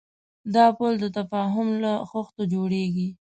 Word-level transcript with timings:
دا 0.53 0.65
پُل 0.77 0.93
د 1.01 1.05
تفاهم 1.17 1.67
له 1.83 1.93
خښتو 2.09 2.41
جوړېږي. 2.53 3.07